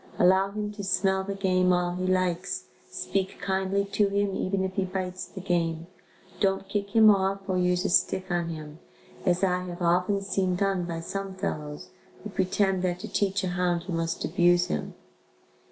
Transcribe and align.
Allow 0.17 0.49
him 0.49 0.71
to 0.71 0.83
smell 0.83 1.23
the 1.23 1.35
game 1.35 1.71
all 1.71 1.93
he 1.93 2.07
likes, 2.07 2.65
speak 2.89 3.37
kindly 3.39 3.85
to 3.91 4.07
him 4.09 4.35
even 4.35 4.63
if 4.63 4.73
he 4.73 4.83
bites 4.83 5.27
the 5.27 5.41
game, 5.41 5.85
don't 6.39 6.67
kick 6.67 6.95
him 6.95 7.11
off 7.11 7.41
or 7.47 7.59
use 7.59 7.85
a 7.85 7.89
stick 7.91 8.31
on 8.31 8.49
him, 8.49 8.79
as 9.27 9.43
I 9.43 9.65
have 9.65 9.83
often 9.83 10.21
seen 10.21 10.55
done 10.55 10.85
by 10.85 11.01
some 11.01 11.35
fellows 11.35 11.89
who 12.23 12.31
pretend 12.31 12.81
that 12.81 12.97
to 13.01 13.07
teach 13.07 13.43
a 13.43 13.49
hound 13.49 13.83
you 13.87 13.93
must 13.93 14.25
abuse 14.25 14.69
him. 14.69 14.95